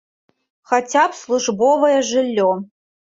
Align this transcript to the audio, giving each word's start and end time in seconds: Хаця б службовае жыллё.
Хаця 0.71 1.03
б 1.11 1.19
службовае 1.19 1.97
жыллё. 2.11 2.51